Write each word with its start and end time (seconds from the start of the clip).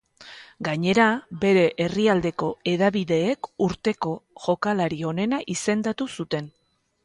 Gainera, 0.67 1.03
bere 1.43 1.65
herrialdeko 1.85 2.49
hedabideek 2.73 3.51
urteko 3.69 4.17
jokalari 4.47 5.01
onena 5.15 5.45
izendatu 5.57 6.13
zuten. 6.17 6.53